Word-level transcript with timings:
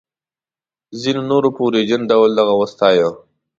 ځینو 1.01 1.21
نورو 1.31 1.49
په 1.55 1.59
ویرجن 1.65 2.01
ډول 2.11 2.31
هغه 2.41 2.53
وستایه. 2.61 3.09